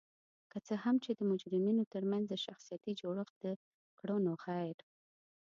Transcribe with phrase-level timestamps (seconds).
[0.51, 3.45] که څه هم چې د مجرمینو ترمنځ د شخصیتي جوړخت د
[3.99, 4.77] کړنو غیر